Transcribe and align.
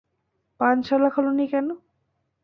পানশালা 0.59 1.09
খোলোনি 1.09 1.45
কেন? 1.51 1.67